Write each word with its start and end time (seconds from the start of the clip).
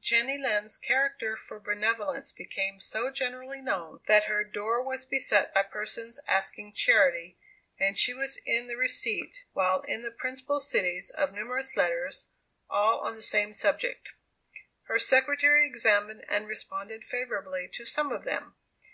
Jenny 0.00 0.38
Lind's 0.38 0.78
character 0.78 1.36
for 1.36 1.60
benevolence 1.60 2.32
became 2.32 2.80
so 2.80 3.10
generally 3.10 3.60
known, 3.60 4.00
that 4.06 4.24
her 4.24 4.42
door 4.42 4.82
was 4.82 5.04
beset 5.04 5.52
by 5.52 5.62
persons 5.64 6.18
asking 6.26 6.72
charity, 6.72 7.36
and 7.78 7.98
she 7.98 8.14
was 8.14 8.38
in 8.46 8.68
the 8.68 8.76
receipt, 8.76 9.44
while 9.52 9.82
in 9.82 10.00
the 10.00 10.10
principal 10.10 10.60
cities, 10.60 11.10
of 11.10 11.34
numerous 11.34 11.76
letters, 11.76 12.28
all 12.70 13.00
on 13.00 13.16
the 13.16 13.20
same 13.20 13.52
subject. 13.52 14.12
Her 14.84 14.98
secretary 14.98 15.66
examined 15.66 16.24
and 16.26 16.46
responded 16.48 17.04
favorably 17.04 17.68
to 17.74 17.84
some 17.84 18.12
of 18.12 18.24
them. 18.24 18.54